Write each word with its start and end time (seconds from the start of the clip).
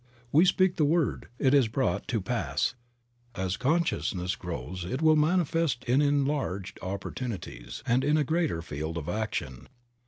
We 0.31 0.45
speak 0.45 0.77
the 0.77 0.83
word, 0.83 1.27
it 1.37 1.53
is 1.53 1.67
brought 1.67 2.07
to 2.07 2.19
pass 2.21 2.73
of 3.35 3.43
As 3.45 3.55
consciousness 3.55 4.35
grows 4.35 4.83
it 4.83 4.99
will 4.99 5.15
manifest 5.15 5.83
in 5.83 6.01
enlarged 6.01 6.79
oppor 6.81 7.13
tunities 7.13 7.83
and 7.85 8.03
a 8.03 8.23
greater 8.23 8.63
field 8.63 8.97
of 8.97 9.07
action. 9.07 9.67